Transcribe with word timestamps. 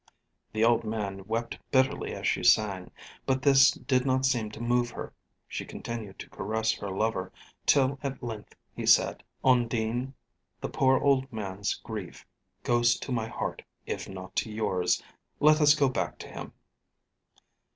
The 0.53 0.63
old 0.63 0.83
man 0.83 1.25
wept 1.27 1.59
bitterly 1.69 2.11
as 2.15 2.27
she 2.27 2.41
sang, 2.43 2.89
but 3.27 3.43
this 3.43 3.69
did 3.69 4.03
not 4.03 4.25
seem 4.25 4.49
to 4.49 4.59
move 4.59 4.89
her. 4.89 5.13
She 5.47 5.63
continued 5.63 6.17
to 6.17 6.29
caress 6.31 6.71
her 6.73 6.89
lover, 6.89 7.31
till 7.67 7.99
at 8.01 8.23
length 8.23 8.55
he 8.75 8.87
said: 8.87 9.21
"Undine, 9.43 10.15
the 10.59 10.69
poor 10.69 10.97
old 10.99 11.31
man's 11.31 11.75
grief 11.75 12.25
goes 12.63 12.97
to 12.97 13.11
my 13.11 13.27
heart 13.27 13.61
if 13.85 14.09
not 14.09 14.35
to 14.37 14.51
yours. 14.51 15.03
Let 15.39 15.61
us 15.61 15.75
go 15.75 15.87
back 15.87 16.17
to 16.17 16.27
him." 16.27 16.53